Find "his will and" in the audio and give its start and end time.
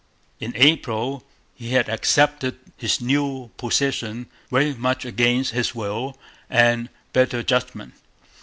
5.51-6.89